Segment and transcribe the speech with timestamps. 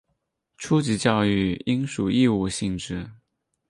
[0.57, 3.07] 初级教育应属义务性质。